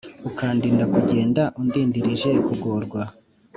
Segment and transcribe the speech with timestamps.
[0.29, 3.01] ukandinda kugenda undindirije kugorwa